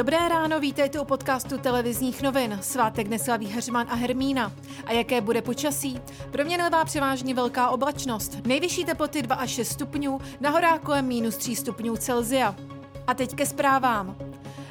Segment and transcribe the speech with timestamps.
[0.00, 2.58] Dobré ráno, vítejte u podcastu televizních novin.
[2.62, 4.52] Svátek neslaví Heřman a Hermína.
[4.86, 6.00] A jaké bude počasí?
[6.30, 8.46] Proměnlivá převážně velká oblačnost.
[8.46, 12.54] Nejvyšší teploty 2 až 6 stupňů, na horách kolem minus 3 stupňů Celzia.
[13.06, 14.29] A teď ke zprávám.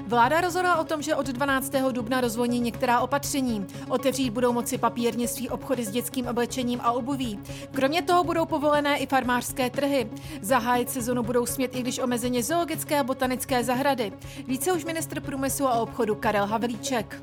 [0.10, 1.72] Vláda rozhodla o tom, že od 12.
[1.92, 3.68] dubna rozvolní některá opatření.
[3.90, 7.40] Otevřít budou moci papírnictví obchody s dětským oblečením a obuví.
[7.72, 10.10] Kromě toho budou povolené i farmářské trhy.
[10.42, 14.14] Zahájit sezonu budou smět i když omezeně zoologické a botanické zahrady.
[14.48, 17.22] Více už ministr průmyslu a obchodu Karel Havlíček.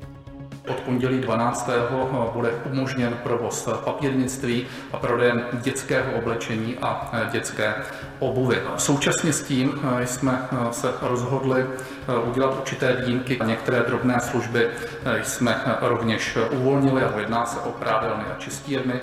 [0.67, 1.69] Od pondělí 12.
[2.33, 7.73] bude umožněn provoz papírnictví a prodejem dětského oblečení a dětské
[8.19, 8.61] obuvy.
[8.77, 11.65] Současně s tím jsme se rozhodli
[12.31, 13.39] udělat určité výjimky.
[13.45, 14.67] Některé drobné služby
[15.23, 18.93] jsme rovněž uvolnili a jedná se o prádelny a čistírny.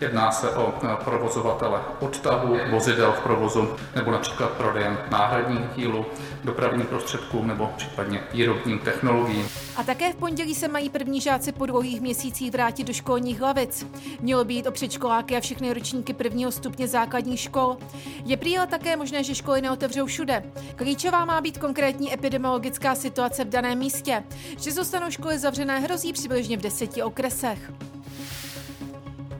[0.00, 6.06] Jedná se o provozovatele odtahu, vozidel v provozu nebo například prodejem náhradních dílů,
[6.44, 9.48] dopravním prostředkům nebo případně výrobním technologiím.
[9.76, 13.86] A také v pondělí se mají první žáci po dlouhých měsících vrátit do školních hlavic.
[14.20, 17.76] Mělo být o předškoláky a všechny ročníky prvního stupně základních škol.
[18.24, 20.52] Je prý ale také možné, že školy neotevřou všude.
[20.76, 24.24] Klíčová má být konkrétní epidemiologická situace v daném místě.
[24.60, 27.72] Že zůstanou školy zavřené hrozí přibližně v deseti okresech.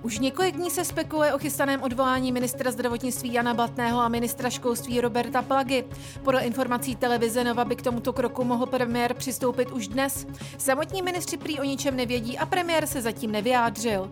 [0.07, 5.01] Už několik dní se spekuluje o chystaném odvolání ministra zdravotnictví Jana Blatného a ministra školství
[5.01, 5.85] Roberta Plagy.
[6.23, 10.27] Podle informací televize Nova by k tomuto kroku mohl premiér přistoupit už dnes.
[10.59, 14.11] Samotní ministři prý o ničem nevědí a premiér se zatím nevyjádřil.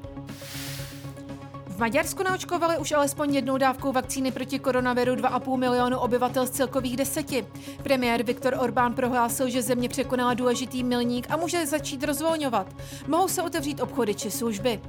[1.67, 6.97] V Maďarsku naočkovali už alespoň jednou dávkou vakcíny proti koronaviru 2,5 milionu obyvatel z celkových
[6.97, 7.47] deseti.
[7.83, 12.67] Premiér Viktor Orbán prohlásil, že země překonala důležitý milník a může začít rozvolňovat.
[13.07, 14.81] Mohou se otevřít obchody či služby.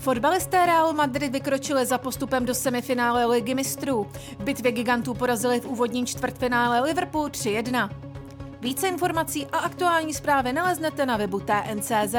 [0.00, 4.06] Fotbalisté Real Madrid vykročili za postupem do semifinále Ligy mistrů.
[4.44, 7.90] Bitvě gigantů porazili v úvodním čtvrtfinále Liverpool 3-1.
[8.60, 12.14] Více informací a aktuální zprávy naleznete na webu TNCZ.